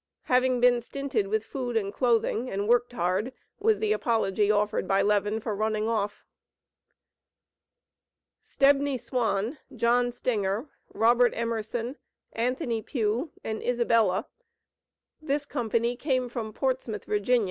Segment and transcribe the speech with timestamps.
[0.23, 5.03] Having been stinted with food and clothing and worked hard, was the apology offered by
[5.03, 6.25] Levin for running off.
[8.43, 11.97] Stebney Swan, John Stinger, Robert Emerson,
[12.33, 14.25] Anthony Pugh and Isabella.
[15.21, 17.19] This company came from Portsmouth, Va.